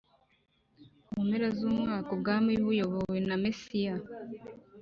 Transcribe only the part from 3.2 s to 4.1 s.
na mesiya